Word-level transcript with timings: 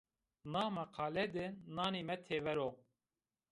Na 0.51 0.63
meqale 0.75 1.23
de 1.35 1.45
nanîme 1.75 2.17
têver 2.27 2.57
o 2.67 2.69